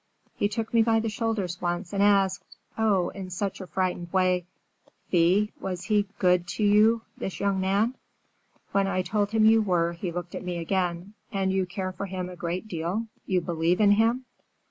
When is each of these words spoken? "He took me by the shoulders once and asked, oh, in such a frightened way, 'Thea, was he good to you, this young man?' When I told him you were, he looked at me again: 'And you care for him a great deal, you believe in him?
"He 0.35 0.49
took 0.49 0.73
me 0.73 0.81
by 0.81 0.99
the 0.99 1.09
shoulders 1.09 1.61
once 1.61 1.93
and 1.93 2.01
asked, 2.01 2.57
oh, 2.75 3.09
in 3.09 3.29
such 3.29 3.61
a 3.61 3.67
frightened 3.67 4.11
way, 4.11 4.47
'Thea, 5.11 5.49
was 5.59 5.83
he 5.83 6.07
good 6.17 6.47
to 6.47 6.63
you, 6.63 7.03
this 7.17 7.39
young 7.39 7.59
man?' 7.59 7.93
When 8.71 8.87
I 8.87 9.03
told 9.03 9.29
him 9.29 9.45
you 9.45 9.61
were, 9.61 9.93
he 9.93 10.11
looked 10.11 10.33
at 10.33 10.43
me 10.43 10.57
again: 10.57 11.13
'And 11.31 11.51
you 11.53 11.67
care 11.67 11.91
for 11.91 12.07
him 12.07 12.29
a 12.29 12.35
great 12.35 12.67
deal, 12.67 13.09
you 13.27 13.41
believe 13.41 13.79
in 13.79 13.91
him? 13.91 14.25